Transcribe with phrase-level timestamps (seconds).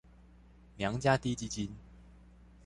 [0.77, 1.69] 娘家滴雞精